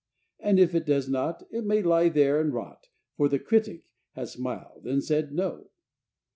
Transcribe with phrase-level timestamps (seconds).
[0.39, 4.31] And if it does not, it may lie there and rot, For the "Critic" has
[4.33, 5.69] smiled and said "No."